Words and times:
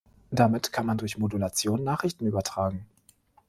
Damit 0.31 0.71
kann 0.73 0.87
man 0.87 0.97
durch 0.97 1.19
Modulation 1.19 1.83
Nachrichten 1.83 2.25
übertragen. 2.25 2.87